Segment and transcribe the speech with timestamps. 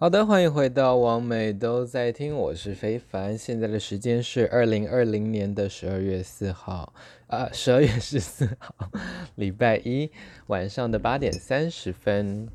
[0.00, 3.36] 好的，欢迎回到王美都在听，我是非凡。
[3.36, 6.94] 现在的时间是二零二零年的十二月四号，
[7.26, 8.74] 啊，十二月十四号，
[9.36, 10.10] 礼拜一
[10.46, 12.48] 晚上的八点三十分。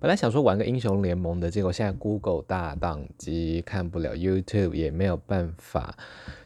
[0.00, 5.94] 本来想说玩个英雄联盟的，结果现在 Google 大当机，看不了 YouTube，也没有办法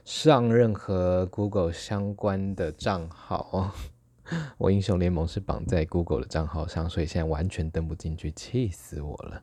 [0.05, 3.71] 上任何 Google 相关的账号。
[4.59, 9.41] 我英雄联盟是绑在 Google 的账号上，所以现在完全登不进去，气死我了。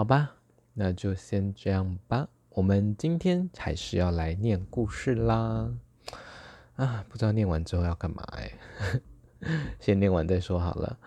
[0.00, 0.34] 好吧，
[0.72, 2.26] 那就先这样吧。
[2.48, 5.70] 我们今天还是要来念故事啦。
[6.76, 8.50] 啊，不知道念完之后要干嘛哎，
[9.78, 10.98] 先念完再说好了。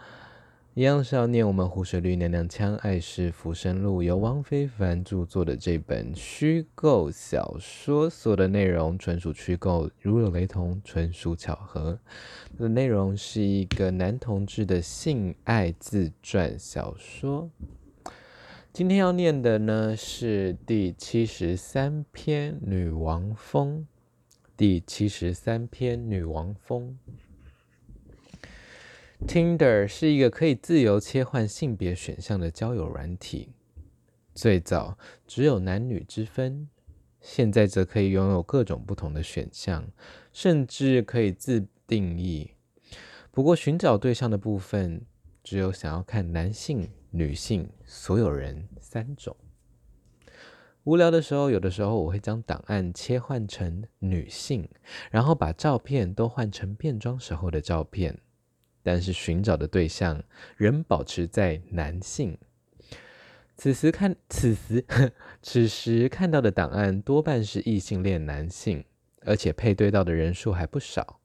[0.76, 11.98] 一样是要念我们湖水绿娘娘腔爱是浮生路，由汪非凡著作的这本虚构小说，所有的内容纯属虚构，如有雷同，纯属巧合。
[12.56, 17.50] 它的内容是一个男同志的性爱自传小说。
[18.74, 23.82] 今天要念的呢是第七十三篇《女王蜂》。
[24.58, 26.98] 第七十三篇《女王蜂》。
[29.28, 33.50] Tinder 是一个可以自由切换性别选项的交友软体。
[34.34, 34.98] 最早
[35.28, 36.68] 只有男女之分，
[37.22, 39.88] 现在则可以拥有各种不同的选项，
[40.32, 42.50] 甚至可以自定义。
[43.30, 45.06] 不过寻找对象的部分，
[45.44, 46.90] 只有想要看男性。
[47.16, 49.38] 女性，所有人三种。
[50.84, 54.68] 无聊的时候，有的时候我会将档案切换成女性，
[55.12, 58.20] 然后把照片都换成变装时候的照片，
[58.82, 60.24] 但是寻找的对象
[60.58, 62.36] 仍保持在男性。
[63.56, 64.84] 此时看，此时
[65.44, 68.84] 此时看到的档案多半是异性恋男性，
[69.22, 71.20] 而且配对到的人数还不少，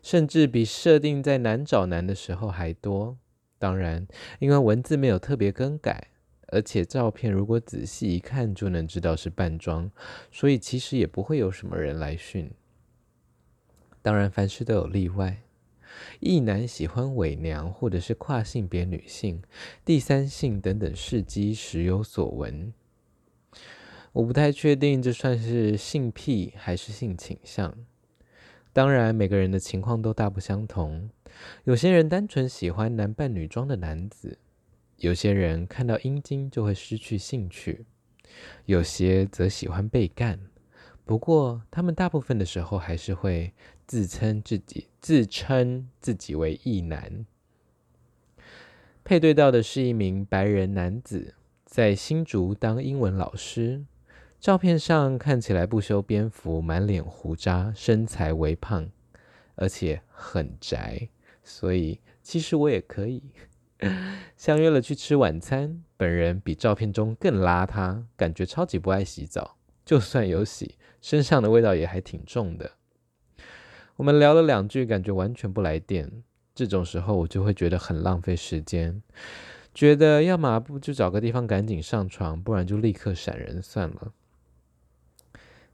[0.00, 3.18] 甚至比设定在男找男的时候还多。
[3.58, 4.06] 当然，
[4.38, 6.08] 因为文字没有特别更改，
[6.46, 9.90] 而且照片如果仔细一看就能知道是扮装，
[10.30, 12.50] 所以其实也不会有什么人来训。
[14.00, 15.42] 当然，凡事都有例外，
[16.20, 19.42] 异男喜欢伪娘或者是跨性别女性、
[19.84, 22.72] 第三性等等事迹时有所闻。
[24.12, 27.74] 我不太确定这算是性癖还是性倾向。
[28.72, 31.10] 当然，每个人的情况都大不相同。
[31.64, 34.38] 有些人单纯喜欢男扮女装的男子，
[34.96, 37.84] 有些人看到阴茎就会失去兴趣，
[38.66, 40.38] 有些则喜欢被干。
[41.04, 43.54] 不过，他们大部分的时候还是会
[43.86, 47.24] 自称自己自称自己为异男。
[49.04, 51.34] 配对到的是一名白人男子，
[51.64, 53.84] 在新竹当英文老师。
[54.38, 58.88] 照片上看起来不修边幅，满脸胡渣，身材微胖，
[59.56, 61.08] 而且很宅，
[61.48, 63.22] 所以其实我也可以。
[64.36, 72.72] 相约了去吃晚餐，本人比照片中更邋遢，感觉超级不爱洗澡，就算有洗，身上的味道也还挺重的。
[73.96, 76.22] 我们聊了两句，感觉完全不来电。
[76.54, 79.00] 这种时候我就会觉得很浪费时间，
[79.72, 84.12] 觉得要么不就找个地方赶紧上床，不然就立刻闪人算了。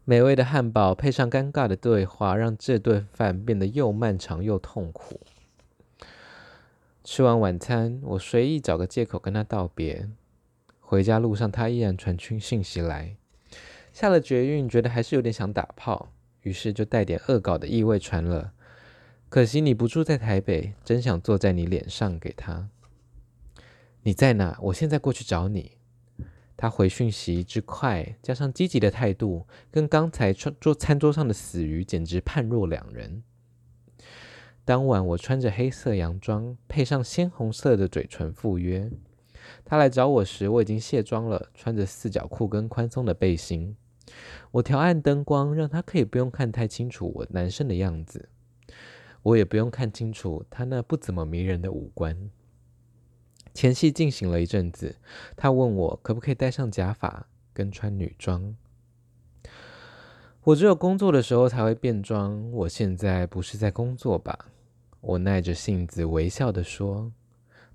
[0.04, 5.20] 美味的汉堡配上尴尬的对话，让这顿饭变得又漫长又痛苦。
[7.04, 10.08] 吃完晚餐，我随意找个借口跟他道别。
[10.80, 13.18] 回家路上，他依然传讯信息来。
[13.92, 16.10] 下了绝运，觉得还是有点想打炮，
[16.40, 18.54] 于是就带点恶搞的意味传了。
[19.28, 22.70] 可惜你不住在台北，真想坐在你脸上给他。
[24.04, 24.58] 你在哪？
[24.62, 25.72] 我现在过去找你。
[26.56, 33.22] 他回讯息之快，加上积极的态度，跟刚才桌餐桌上的死鱼简直判若两人。
[34.64, 38.90] 当晚我穿着黑色洋装，配上鲜红色的嘴唇赴约。
[39.62, 43.76] 他来找我时，我已经卸妆了，穿着四角裤跟宽松的背心。
[44.52, 48.30] 我调暗灯光，让他可以不用看太清楚我男生的样子，
[49.22, 52.30] 我也不用看清楚他那不怎么迷人的五官。
[53.52, 54.96] 前戏进行了一阵子，
[55.36, 58.56] 他问我可不可以戴上假发跟穿女装。
[60.44, 64.50] 我只有工作的时候才会变装，我现在不是在工作吧？
[65.06, 67.12] 我耐着性子微笑地说。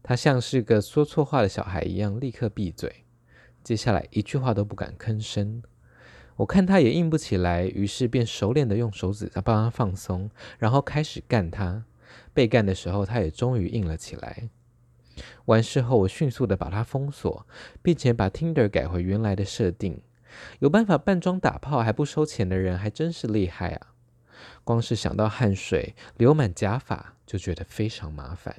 [0.02, 3.04] 他像是个说错话的小孩一样，立刻闭嘴，
[3.64, 5.62] 接下来一句话都不敢吭声。
[6.38, 11.86] 我看他也硬不起来，于是便熟练地用手指在帮他放松，然后开始干他。
[12.34, 14.50] 被干的时候，他也终于硬了起来。
[15.46, 17.46] 完事后，我迅速的把它封锁，
[17.84, 20.02] 并且把 Tinder 改回原来的设定。
[20.60, 23.94] 有办法扮装打炮还不收钱的人，还真是厉害啊！
[24.64, 28.56] 光是想到汗水流满假发，就觉得非常麻烦。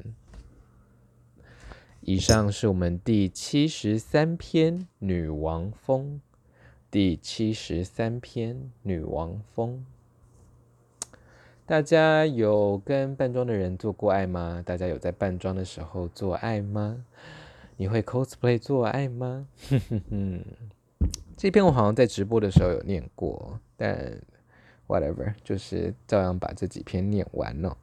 [2.02, 6.20] 以上是我们第七十三篇女王风。
[6.88, 9.84] 第七十三篇女王风。
[11.66, 14.62] 大家有跟扮装的人做过爱吗？
[14.64, 17.04] 大家有在扮装的时候做爱吗？
[17.76, 19.48] 你会 cosplay 做爱吗？
[19.68, 20.44] 哼哼哼。
[21.36, 24.16] 这篇我好像在直播的时候有念过，但
[24.86, 27.76] whatever，就是照样把这几篇念完了。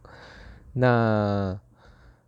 [0.73, 1.59] 那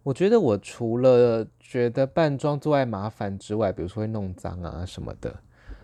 [0.04, 5.42] 我觉得我除了觉得扮装做爱麻烦之外，比如说会弄脏啊什么的。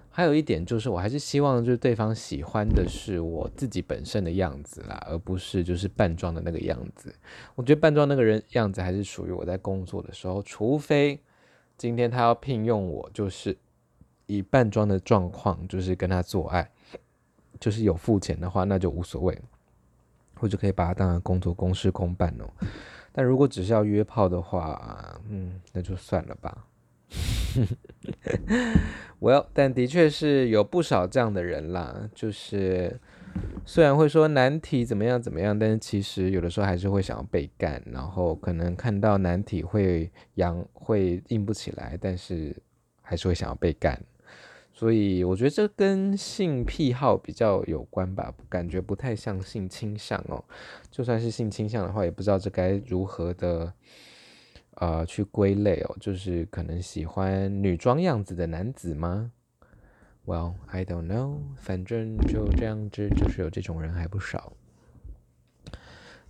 [0.10, 7.14] 还有一点就是，我还是希望就是对方喜欢的是我自己本身的样子啦，而不是就是扮装的那个样子。
[7.54, 11.20] 我觉得扮装那个人样子还是属于我在工作的时候，除非
[11.78, 13.58] 今天他要聘用我，就是
[14.26, 16.72] 以扮装的状况，就是跟他做爱，
[17.60, 19.38] 就是有付钱的话，那就无所谓，
[20.40, 22.46] 我就可以把它当成工作公事公办哦。
[23.12, 26.66] 但如果只是要约炮的话，嗯，那就算了吧。
[29.22, 32.10] Well，但的确是有不少这样的人啦。
[32.14, 33.00] 就是
[33.66, 42.54] 虽然会说男体怎么样怎么样，但是其实有的时候还是会想要被干，然后可能看到男体会阳会硬不起来，但是
[43.02, 43.98] 还是会想要被干。
[44.76, 50.44] 所以我觉得这跟性癖好比较有关吧，感觉不太像性倾向哦。
[50.92, 53.74] 就算是性倾向的话，也不知道这该如何的。
[54.78, 59.32] 呃，去归类哦，就是可能喜欢女装样子的男子吗
[60.26, 64.52] ？Well, I don't know，反正就这样子，就是有这种人还不少。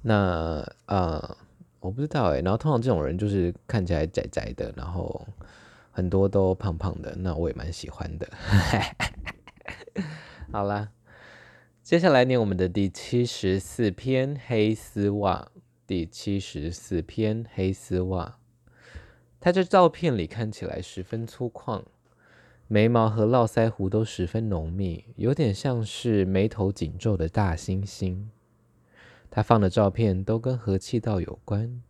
[0.03, 1.37] 那呃，
[1.79, 5.27] 我不知道哎，然后通常这种人就是看起来窄窄的，然后
[5.95, 8.29] 很多都胖胖的，那我也蛮喜欢的。
[10.51, 10.91] 好啦，
[11.81, 15.49] 接下来念我们的第七十四篇黑丝袜。
[15.87, 18.39] 第七十四篇黑丝袜，
[19.39, 21.83] 他在照片里看起来十分粗犷，
[22.67, 28.25] 眉毛和络腮胡都十分浓密，有点像是眉头紧皱的大猩猩。
[29.29, 31.81] 他放的照片都跟和气道有关。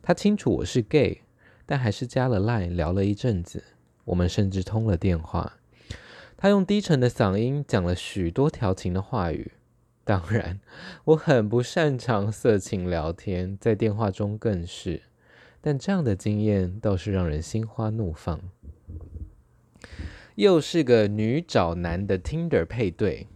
[0.00, 1.20] 他清楚我是 gay，
[1.66, 3.62] 但还是加了 line 聊了一阵子，
[4.06, 5.58] 我们甚至通了电话。
[6.36, 9.52] 他用低沉的嗓音讲了许多调情的话语。
[10.04, 10.60] 当然，
[11.04, 15.02] 我很不擅长色情聊天，在电话中更是。
[15.60, 18.40] 但这样的经验倒是让人心花怒放。
[20.36, 23.26] 又是个女找男的 Tinder 配对，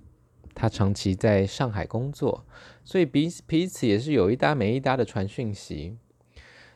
[0.54, 2.44] 他长期在上海工作，
[2.84, 5.96] 所以彼彼此也是有一搭没一搭的传讯息。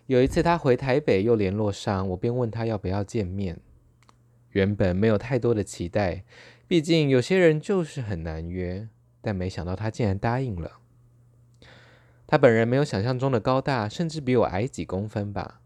[0.06, 3.58] 有一次他回台北又联络上，我便问他要不要见面。
[4.50, 6.24] 原本没有太多的期待，
[6.68, 8.88] 毕竟有些人就是很难约。
[9.20, 10.72] 但没想到他竟然答应了。
[12.26, 15.62] 他本人没有想象中的高大，甚至比我矮几公分吧。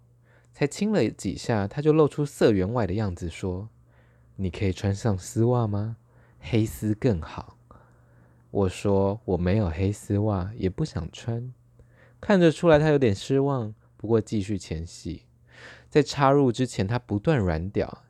[0.52, 3.68] 才亲了几下，他就露出色员外的样子，说
[4.36, 5.96] ：“你可以穿上丝袜吗？
[6.38, 7.58] 黑丝更好。”
[8.52, 11.52] 我说：“我没有黑丝袜，也不想穿。”
[12.20, 15.26] 看得出来他有点失望，不过继续前戏。
[15.90, 18.04] 在插入之前，他不断软屌。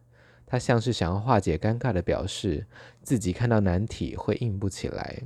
[0.46, 2.66] 他像是想要化解尴尬的表示，
[3.02, 5.24] 自己看到男体会硬不起来。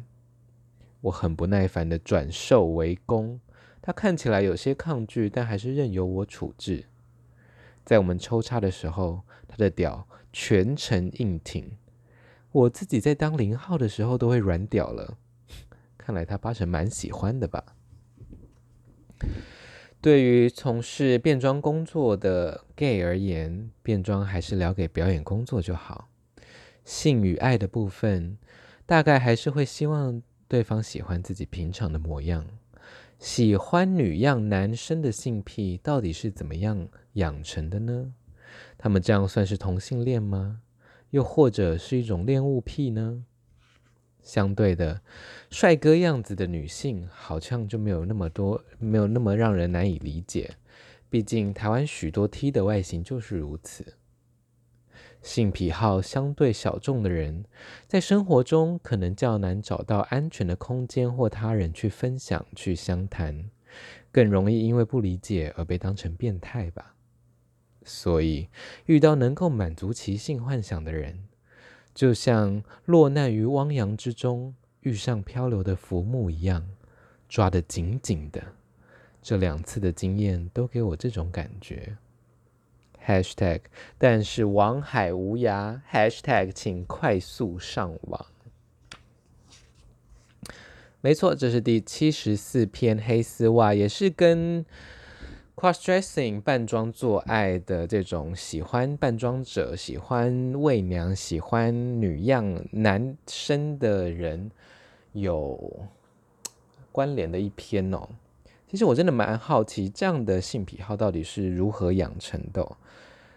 [1.03, 3.41] 我很不耐烦的转受为攻，
[3.81, 6.87] 他看起来有些抗拒，但还是任由我处置。
[7.85, 11.77] 在我们抽插的时候，他的屌全程硬挺。
[12.51, 15.19] 我自己在当零号的时候都会软屌了，
[15.97, 17.77] 看来他八成蛮喜欢的吧。
[20.03, 26.09] 对于从事变装工作的 gay 而言，变装还是聊给表演工作就好。
[26.85, 28.37] 性与爱的部分，
[28.85, 30.21] 大概还是会希望。
[30.49, 32.45] 对方喜欢自己平常的模样，
[33.19, 38.13] 喜欢女样男生的性癖到底是怎么样养成的呢？
[38.77, 40.61] 他们这样算是同性恋吗？
[41.09, 43.25] 又或者是一种恋物癖呢？
[44.23, 45.01] 相对的，
[45.51, 50.57] 帅哥样子的女性好像就没有那么多，没有那么让人难以理解。
[51.11, 53.95] 毕竟台湾许多 T 的外形就是如此。
[55.21, 57.45] 性癖好相对小众的人，
[57.87, 63.51] 在生活中可能较难找到安全的空间或他人去分享、去相谈，
[64.11, 66.95] 更容易因为不理解而被当成变态吧。
[67.85, 68.49] 所以，
[68.87, 71.25] 遇到能够满足其性幻想的人，
[71.95, 76.67] 就像落难于汪洋之中遇上漂流的浮木一样，
[77.29, 78.43] 抓得紧紧的。
[79.23, 81.97] 这两次的经验都给我这种感觉。
[83.07, 83.61] Hashtag，
[83.99, 85.81] 但是网海无涯。
[85.91, 88.27] Hashtag，请快速上网。
[91.01, 94.65] 没错，这是第七十四篇黑丝袜，也是跟
[95.55, 104.51] cross dressing 扮装做爱的这种喜欢扮装者、喜欢伪娘、喜欢女样男生的人
[105.13, 105.87] 有
[106.91, 108.09] 关联的一篇哦。
[108.69, 112.67] 其实我真的蛮好奇，这样的性癖好到底是如何养成的？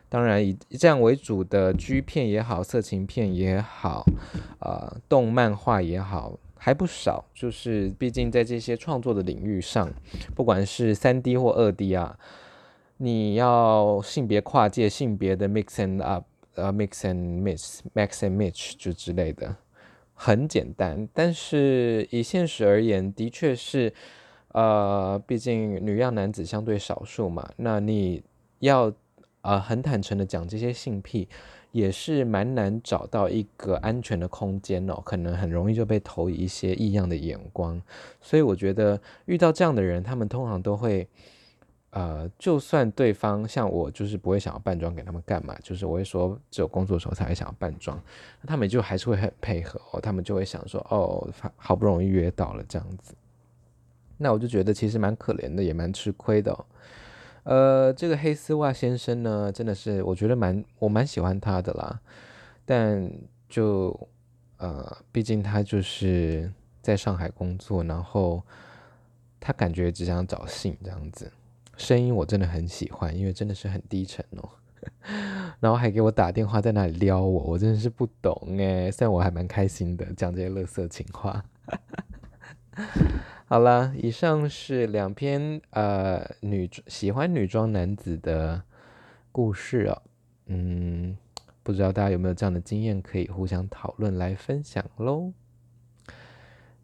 [0.07, 4.05] 当然，以这样为主的 G 片也好，色情片也好，
[4.60, 6.39] 呃，动漫画也好。
[6.58, 9.92] 还不少，就是毕竟在这些创作的领域上，
[10.34, 12.18] 不管是三 D 或二 D 啊，
[12.98, 19.56] 你要性别跨界、性别的 mix and up，呃，mix and mix，max and match 就之类的，
[20.14, 21.08] 很简单。
[21.14, 23.94] 但是以现实而言，的确是，
[24.54, 28.24] 呃，毕竟女样男子相对少数嘛，那你
[28.60, 28.92] 要
[29.42, 31.28] 呃很坦诚的讲这些性癖。
[31.75, 37.82] 也是蛮难找到一个安全的空间哦，可能很容易就被投以一些异样的眼光，
[38.22, 41.05] 所以我觉得遇到这样的人，他们通常都会，
[41.89, 48.01] 呃，就算对方像我，就是不会想要扮装给他们干嘛，就是我会说只有工作的时候才会想要扮装，
[48.41, 53.13] 那他们就还是会很配合哦，他们就会想说哦，好不容易约到了这样子，
[54.17, 56.58] 那我就觉得其实蛮可怜的，也蛮吃亏的。
[57.46, 62.00] 呃，这个黑丝袜先生呢，真的是我觉得蛮我蛮喜欢他的啦，
[62.66, 63.08] 但
[63.48, 63.96] 就
[64.58, 68.42] 呃，毕竟他就是在上海工作，然后
[69.40, 71.32] 他感觉只想找性这样子，
[71.78, 74.50] 声音我真的很喜欢，因为真的是很低沉哦，
[75.62, 81.46] 然后还给我打电话在那里撩我，我真的是不懂诶，虽然我还蛮开心的讲这些垃圾情话。
[83.48, 88.64] 好了，以上是两篇呃女喜欢女装男子的
[89.32, 90.02] 故事哦。
[90.48, 91.16] 嗯，
[91.62, 95.32] 不知道大家有没有这样的经验，可以互相讨论来分享喽。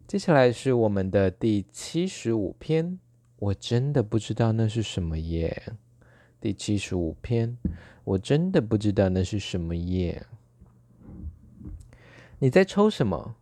[0.06, 3.00] 接下来是我们的第七十五篇，
[3.40, 5.74] 我真的不知道那是什么耶。
[6.40, 7.58] 第七十五篇，
[8.04, 10.24] 我真的不知道那是什么耶。
[12.38, 13.34] 你在抽什么？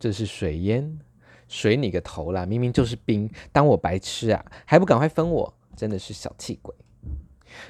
[0.00, 0.98] 这是水烟。
[1.48, 2.44] 水你个头啦！
[2.44, 4.44] 明明就是冰，当我白痴啊？
[4.64, 5.54] 还不赶快分我！
[5.76, 6.74] 真的是小气鬼。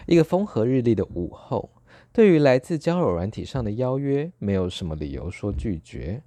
[0.06, 1.70] 一个风和日丽的午后，
[2.12, 6.22] 对于来自交友软体上的邀约，没有什么理由说拒绝。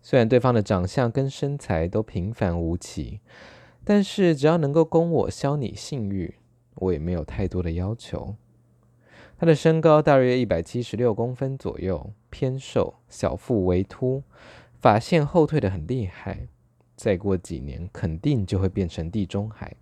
[0.00, 3.20] 虽然对方的长相跟身材都平凡无奇，
[3.84, 6.36] 但是只要能够供我消弭性欲，
[6.76, 8.36] 我也没有太多的要求。
[9.36, 14.22] 他的身高大约一百七十六公分左右，偏瘦，小腹微凸，
[14.80, 16.48] 发线后退得很厉害。
[16.98, 19.76] 再过几年，肯定就会变成地中海。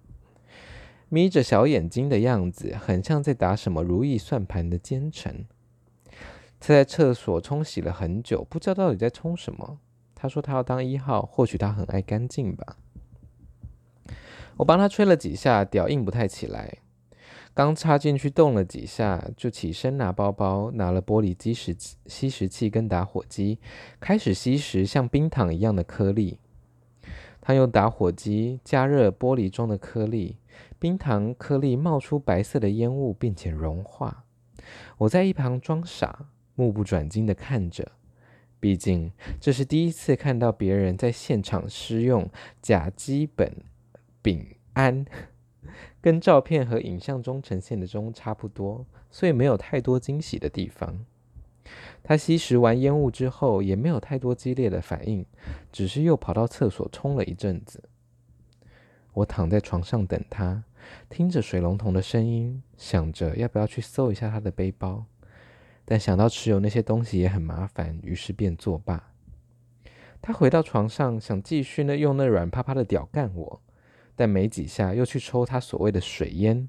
[1.09, 5.47] 眯着小眼睛的样子，很像在打什么如意算盘的奸臣。
[6.61, 9.79] 他在厕所冲洗了很久，不知道到底在冲什么。
[10.15, 12.77] 他说他要当一号，或许他很爱干净吧。
[14.59, 16.79] 我帮他吹了几下，屌硬不太起来。
[17.55, 21.75] 刚插进去动了几下，就起身拿包包，拿了玻璃吸食
[22.07, 23.59] 吸食器跟打火机，
[23.99, 26.39] 开始吸食像冰糖一样的颗粒。
[27.47, 30.39] 他用打火机加热玻璃中的颗粒，
[30.81, 34.25] 冰糖颗粒冒出白色的烟雾，并且融化。
[34.99, 36.27] 我在一旁装傻，
[36.57, 37.93] 目不转睛地看着。
[38.59, 42.29] 毕竟这是第一次看到别人在现场施用
[42.61, 43.49] 甲基苯
[44.21, 45.05] 丙胺，
[46.01, 51.07] 跟照片和影像中呈现的中差不多，所以没有太多惊喜的地方。
[52.03, 55.27] 他吸食完烟雾之后，也没有太多激烈的反应，
[55.73, 57.83] 只是又跑到厕所冲了一阵子。
[59.15, 60.65] 我躺在床上等他，
[61.09, 65.07] 听着水龙头的声音，想着要不要去搜一下他的背包，
[65.85, 69.13] 但想到持有那些东西也很麻烦，于是便作罢。
[70.21, 73.63] 他回到床上，想继续呢用那软趴趴的屌干我，
[74.15, 76.69] 但没几下又去抽他所谓的水烟。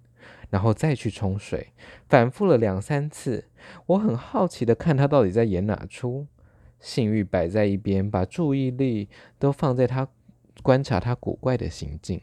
[0.49, 1.73] 然后再去冲水，
[2.07, 3.45] 反复了两三次。
[3.85, 6.27] 我很好奇的看他到底在演哪出，
[6.79, 10.07] 性欲摆在一边，把注意力都放在他
[10.63, 12.21] 观察他古怪的行径。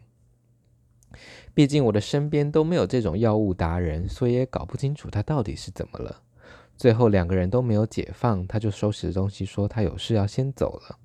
[1.53, 6.23] 毕竟我的身边都没有这种药物达人，所以也搞不清楚他到底是怎么了。
[6.77, 10.99] 最后两个人都没有解放，他就收拾东西说他有事要先走了。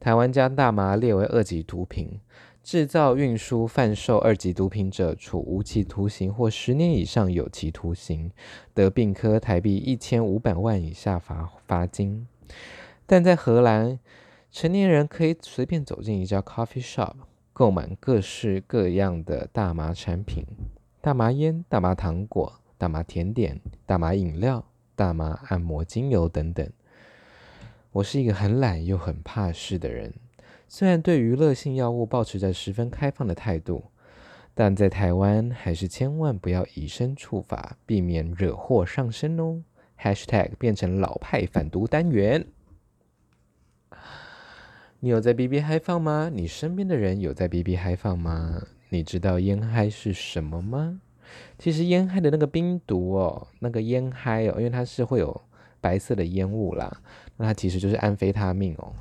[0.00, 2.20] 台湾将大麻列为二级毒品。
[2.62, 8.30] 制造、运输、贩售二级毒品者，处无期徒刑或十年以上有期徒刑，
[8.74, 12.28] 得并科台币一千五百万以下罚罚金。
[13.06, 13.98] 但在荷兰，
[14.52, 17.14] 成年人可以随便走进一家 coffee shop，
[17.52, 20.44] 购买各式各样的大麻产品：
[21.00, 24.64] 大麻烟、大麻糖果、大麻甜点、大麻饮料、
[24.94, 26.68] 大麻按摩精油等等。
[27.92, 30.14] 我是一个很懒又很怕事的人。
[30.72, 33.86] 虽然对娱乐性药物保持着十分开放的态度，
[34.54, 39.64] 但在台湾还是千万不要以身触法，避免惹祸上身哦。
[40.00, 42.46] Hashtag 变成老派反毒单元。
[45.00, 46.30] 你有在 BB 嗨放吗？
[46.32, 48.62] 你身边的人有在 BB 嗨放吗？
[48.90, 51.00] 你知道烟嗨是什么吗？
[51.58, 55.42] 其实烟嗨的那个冰毒哦，那个烟嗨哦，因为它是会有
[55.80, 57.02] 白色的烟雾啦，
[57.36, 58.94] 那它其实就是安非他命哦。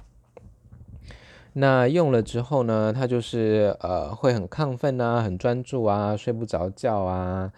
[1.54, 7.52] 那用了之后呢，他就是呃会很亢奋啊，很专注啊，睡不着觉啊，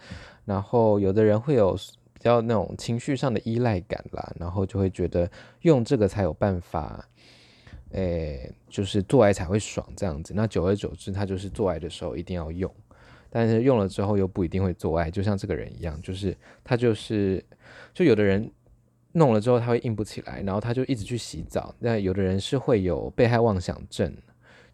[0.44, 1.74] 然后有的人会有
[2.14, 5.30] 比较那种情绪上的依赖感啦，然后就会觉得
[5.60, 7.06] 用这个才有办法，
[7.90, 10.32] 诶，就是做爱才会爽这样子。
[10.34, 12.72] 那久而久之，他就是做爱的时候一定要用，
[13.28, 17.44] 但是用了之后又不一定会做爱，就像这个人一样，就是他就是
[17.92, 18.50] 就有的人。
[19.12, 21.74] 弄了之后，他会硬不起来，然后他就一直去洗澡。
[21.78, 24.14] 那有的人是会有被害妄想症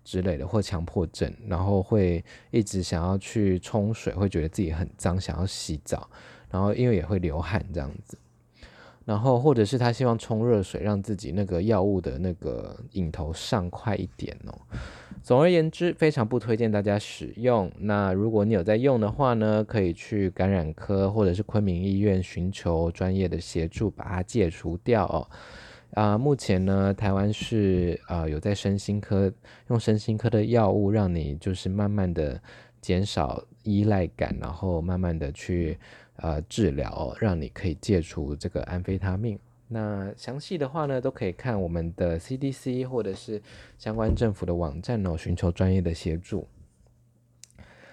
[0.04, 6.08] 之类的，或强迫症，然后会一直想要去冲水，会觉得自己很脏，想要洗澡，
[6.50, 8.16] 然后因为也会流汗这样子。
[9.08, 14.52] 然后或者是他希望冲热水，让自己那个药物的那个瘾头上快一点哦。
[15.22, 17.72] 总而言之，非常不推荐大家使用。
[17.78, 25.26] 那如果你有在用的话呢，可以去感染科或者是昆明医院寻求专业的协助，把它戒除掉哦。
[25.94, 29.32] 啊、目前呢，台湾是啊、有在身心科
[29.68, 32.38] 用身心科的药物，让你就是慢慢的
[32.82, 35.78] 减少依赖感，然后慢慢的去
[36.18, 39.38] 呃治疗、让你可以戒除这个安非他命。
[39.70, 43.42] 那详细的话呢，都可以看我们的 CDC 或者是
[43.76, 46.46] 相关政府的网站哦，寻求专业的协助。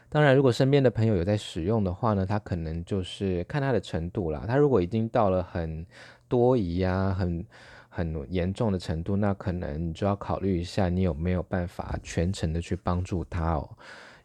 [0.07, 4.45] 当然，如果身边的朋友有在使用的话呢，他可能就是看他的程度啦。
[4.47, 5.85] 他如果已经到了很
[6.29, 7.45] 多疑啊、很
[7.89, 13.69] 很严重的程度，那可能你就要考虑一下，你有没有办法全程的去帮助他哦。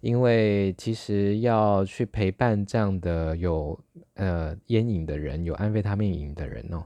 [0.01, 3.79] 因为其实要去陪伴这样的有
[4.15, 6.85] 呃烟瘾的人，有安非他命瘾的人哦。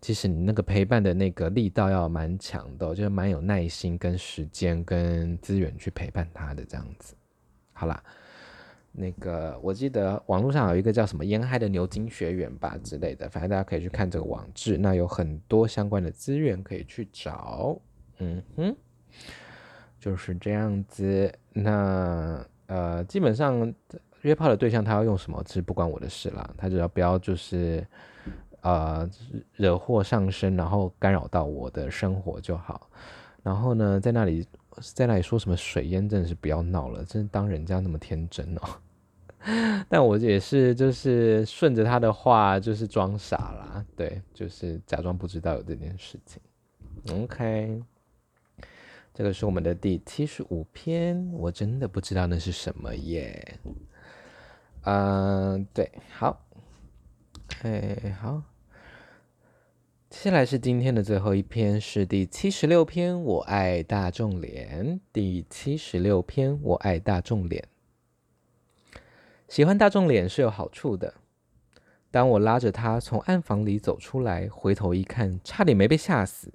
[0.00, 7.14] 其实你那个陪伴的那个力道要蛮强的，就是蛮有耐心、跟时间、跟资源去陪伴他的这样子。
[7.72, 8.02] 好啦，
[8.90, 17.80] 那个我记得网络上有一个叫什么“烟嗨”的牛津学院吧之类的，反正大家可以去看这个网志，那有很多相关的资源可以去找。
[18.18, 18.76] 嗯哼，
[20.00, 21.32] 就是这样子。
[21.52, 23.74] 那呃，基本上
[24.22, 27.86] 约炮的对象他要用什么，其实不关我的事啦，他只要不要就是。
[28.64, 29.10] 呃，
[29.56, 32.88] 惹祸上身，然后干扰到我的生活就好。
[33.42, 34.46] 然后呢，在那里，
[34.94, 38.60] 在那里说什么水烟，真的是不要闹了，真当人家那么天真哦。
[39.90, 46.40] 但我也是，就是顺着他的话，就是装傻啦，对，就是假装不知道有这件事情。
[47.12, 47.82] OK，
[49.14, 53.58] 这个是我们的第七十五篇，我真的不知道那是什么耶。
[54.84, 56.44] 嗯、对，好，
[57.62, 58.42] 哎，好。
[60.08, 63.22] 接下来是今天的最后一篇，是第七十六篇。
[63.22, 65.00] 我爱大众脸。
[65.12, 67.68] 第七十六篇，我爱大众脸。
[69.48, 71.14] 喜欢大众脸是有好处的。
[72.10, 76.52] 当我拉着他从暗房里走出来，回头一看，差点没被吓死。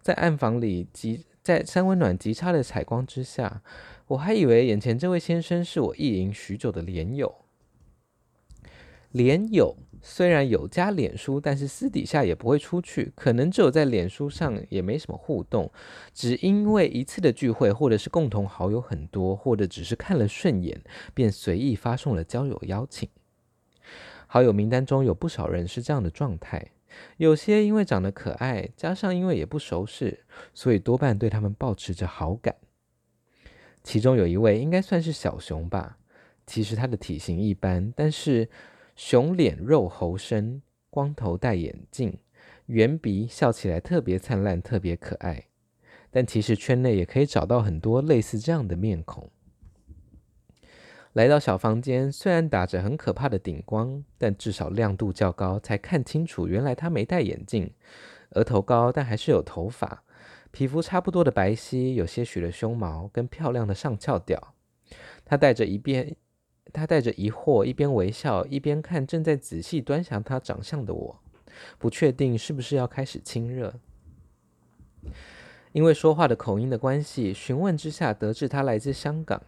[0.00, 3.62] 在暗房里极在三温暖极差的采光之下，
[4.08, 7.32] 我还以为眼前这位先生是我意淫许久的脸友。
[9.12, 9.76] 脸友。
[10.02, 15.70] 虽然有加脸书，但是私底下也不会出去，可能只有在脸书上也没什么互动，
[16.12, 20.82] 只因为一次的聚会，或者是共同好友很多，或者只是看了顺眼，
[21.14, 23.08] 便随意发送了交友邀请。
[24.26, 26.72] 好友名单中有不少人是这样的状态，
[27.16, 32.54] 有些因为长得可爱，加上因为也不熟识，所以多半对他们抱持着好感。
[33.82, 35.98] 其中有一位应该算是小熊吧，
[36.46, 38.48] 其实他的体型一般，但是。
[38.98, 42.18] 熊脸肉猴身，光头戴眼镜，
[42.64, 45.48] 圆鼻，笑起来特别灿烂，特别可爱。
[46.10, 49.30] 但其实圈内也可以找到很多类似这样的面孔。
[51.16, 57.72] 来到小房间，虽然打着很可怕的顶光，但至少亮度较高，才看清楚原来他没戴眼镜。
[58.32, 60.02] 额头高，但还是有头发，
[60.50, 64.52] 皮肤差不多的白皙，有些许的胸毛，跟漂亮的上翘吊。
[65.24, 66.14] 他带着一边。
[66.70, 71.22] 他带着疑惑，一边微笑，一边看正在仔细端详他长相的我，
[71.78, 73.72] 不确定是不是要开始亲热。
[75.72, 79.40] 因为说话的口音的关系，询问之下得知他来自香港。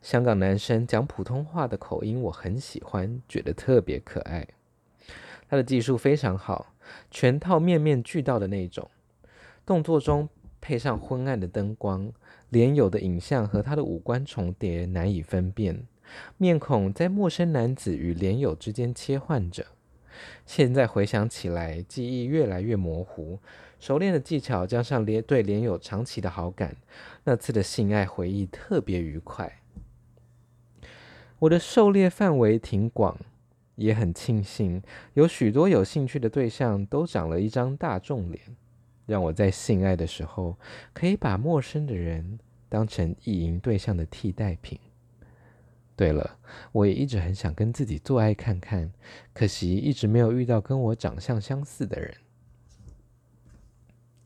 [0.00, 4.46] 香港男生讲普通话的口音我很喜欢，觉得特别可爱。
[5.48, 6.74] 他的技术非常好，
[7.10, 8.88] 全套面面俱到的那种，
[9.64, 10.28] 动作中
[10.60, 12.12] 配上昏暗的灯光。
[12.50, 15.86] 脸有的影像和他的五官重叠，难以分辨。
[16.38, 19.66] 面孔在陌生男子与脸友之间切换着。
[20.46, 23.38] 现在回想起来，记忆越来越模糊。
[23.78, 26.76] 熟练的技巧加上连对连友长期的好感，
[27.24, 29.60] 那次的性爱回忆特别愉快。
[31.38, 33.16] 我的狩猎范围挺广，
[33.76, 34.82] 也很庆幸
[35.14, 38.42] 有许多有兴趣的对象都长了一张大众脸，
[39.06, 40.56] 让我在性爱的时候
[40.92, 44.78] 可以把陌生的人当成意淫对象的替代品。
[45.94, 46.38] 对了，
[46.72, 48.92] 我也一直很想跟自己做爱看看，
[49.32, 52.12] 可惜一直没有遇到跟我长相相似的人。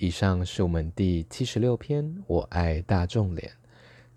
[0.02, 3.52] 以上是我们第七十六篇，我爱大众脸。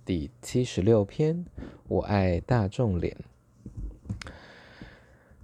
[0.03, 1.45] 第七十六篇，
[1.87, 3.15] 我爱大众脸。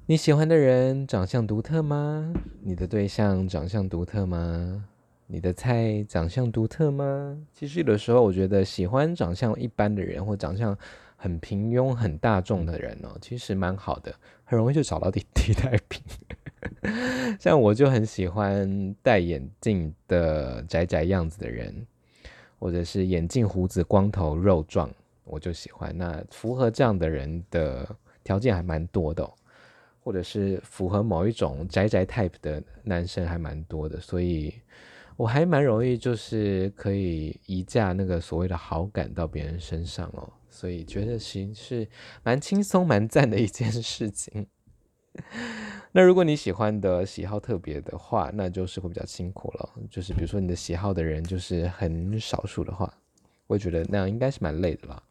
[0.08, 2.34] 你喜欢的人长相独特吗？
[2.60, 4.84] 你的对象长相独特吗？
[5.28, 7.38] 你的菜长相独特吗？
[7.54, 10.76] 其实有的时候，我觉得喜欢长相一般的人，或长相
[11.18, 14.12] 很平庸、很大众的人哦，其实蛮好的，
[14.44, 16.02] 很容易就找到替 替代品。
[17.40, 21.86] 像我就很喜欢戴眼镜的宅宅样子的人。
[22.64, 24.88] 或者是眼镜、胡子、光头、肉壮，
[25.24, 25.98] 我就喜欢。
[25.98, 29.34] 那符合这样的人的条件还蛮多的哦，
[30.04, 34.54] 或者是符合某一种宅宅 type 的男生还蛮多的，所以
[35.18, 41.88] 我还蛮容易就是可以移驾那个所谓的好感到别人身上哦，所以觉得其实是
[42.22, 44.46] 蛮轻松、蛮赞的一件事情。
[45.92, 49.70] 那如果你喜欢的喜好特别的话，那就是会比较辛苦了。
[49.90, 52.94] 就是比如说你的喜好的人就是很少数的话，
[53.48, 55.04] 我觉得那样应该是蛮累的吧。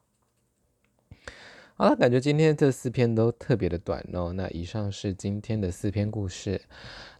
[1.74, 4.32] 好了，感觉今天这四篇都特别的短哦。
[4.34, 6.60] 那以上是今天的四篇故事，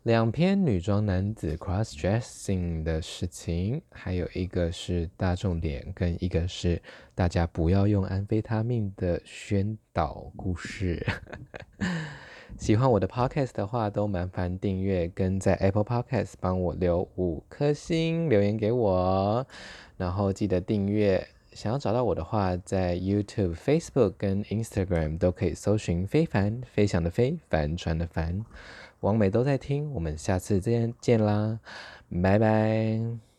[0.03, 6.81] 两篇女装男子 cross dressing 的事情，还有一个是大众脸，跟一个是
[7.15, 11.07] 大家不要用安非他命的宣导故事。
[12.59, 19.47] 喜欢我的 podcast 的话，都麻烦订阅跟在 Apple Podcast 帮我留五颗星留言给我，
[19.97, 21.27] 然后记得订阅。
[21.53, 28.45] 想要找到我的话，在 YouTube、Facebook 跟 Instagram 都可以搜寻“非凡”，飞翔的飞，帆船的帆。
[29.01, 31.59] 王美都在听，我们下次再见啦，
[32.23, 33.30] 拜拜。